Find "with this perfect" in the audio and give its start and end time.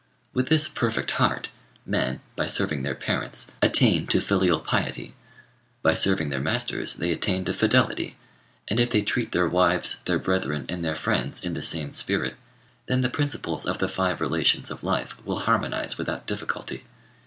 0.33-1.11